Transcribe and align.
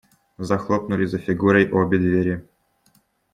Захлопнули 0.39 1.05
за 1.07 1.19
Фигурой 1.19 1.69
обе 1.71 1.97
двери. 1.99 2.41